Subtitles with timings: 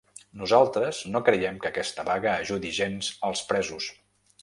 [0.43, 3.97] Nosaltres no creiem que aquesta vaga ajudi gens els presos.